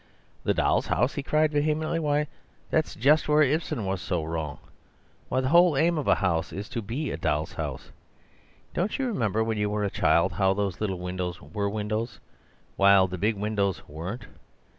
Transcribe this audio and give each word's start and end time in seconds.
"'The 0.45 0.55
Doll's 0.55 0.87
House"?' 0.87 1.13
he 1.13 1.21
cried 1.21 1.51
vehemently; 1.51 1.99
'why, 1.99 2.25
that 2.71 2.87
is 2.87 2.95
just 2.95 3.27
where 3.29 3.43
Ibsen 3.43 3.85
was 3.85 4.01
so 4.01 4.23
wrong! 4.23 4.57
Why, 5.29 5.41
the 5.41 5.49
whole 5.49 5.77
aim 5.77 5.99
of 5.99 6.07
a 6.07 6.15
house 6.15 6.51
is 6.51 6.67
to 6.69 6.81
be 6.81 7.11
a 7.11 7.17
doll's 7.17 7.53
house. 7.53 7.91
Don't 8.73 8.97
you 8.97 9.05
remember, 9.05 9.43
when 9.43 9.59
you 9.59 9.69
were 9.69 9.83
a 9.83 9.91
child, 9.91 10.31
how 10.31 10.55
those 10.55 10.81
little 10.81 10.97
windows 10.97 11.39
WERE 11.39 11.69
windows, 11.69 12.19
while 12.77 13.05
the 13.07 13.19
big 13.19 13.35
windows 13.35 13.87
weren't. 13.87 14.25